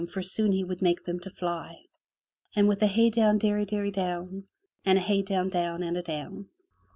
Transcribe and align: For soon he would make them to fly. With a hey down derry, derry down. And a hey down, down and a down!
For 0.09 0.23
soon 0.23 0.51
he 0.53 0.63
would 0.63 0.81
make 0.81 1.03
them 1.05 1.19
to 1.19 1.29
fly. 1.29 1.83
With 2.57 2.81
a 2.81 2.87
hey 2.87 3.11
down 3.11 3.37
derry, 3.37 3.65
derry 3.65 3.91
down. 3.91 4.45
And 4.83 4.97
a 4.97 5.01
hey 5.01 5.21
down, 5.21 5.49
down 5.49 5.83
and 5.83 5.95
a 5.95 6.01
down! 6.01 6.47